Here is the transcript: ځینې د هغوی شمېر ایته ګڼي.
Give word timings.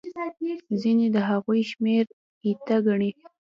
ځینې 0.81 1.07
د 1.15 1.17
هغوی 1.29 1.61
شمېر 1.71 2.03
ایته 2.45 2.75
ګڼي. 2.85 3.11